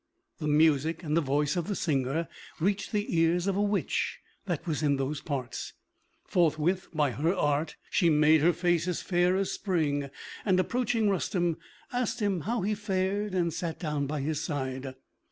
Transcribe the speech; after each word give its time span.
The 0.39 0.47
music 0.47 1.03
and 1.03 1.15
the 1.15 1.21
voice 1.21 1.55
of 1.55 1.67
the 1.67 1.75
singer 1.75 2.27
reached 2.59 2.91
the 2.91 3.15
ears 3.15 3.45
of 3.45 3.55
a 3.55 3.61
witch 3.61 4.17
that 4.47 4.65
was 4.65 4.81
in 4.81 4.95
those 4.97 5.21
parts. 5.21 5.73
Forthwith, 6.25 6.87
by 6.91 7.11
her 7.11 7.35
art, 7.35 7.75
she 7.91 8.09
made 8.09 8.41
her 8.41 8.51
face 8.51 8.87
as 8.87 9.03
fair 9.03 9.35
as 9.35 9.51
spring, 9.51 10.09
and, 10.43 10.59
approaching 10.59 11.07
Rustem, 11.07 11.57
asked 11.93 12.19
him 12.19 12.39
how 12.49 12.61
he 12.61 12.73
fared, 12.73 13.35
and 13.35 13.53
sat 13.53 13.77
down 13.79 14.07
by 14.07 14.21
his 14.21 14.41
side. 14.43 14.95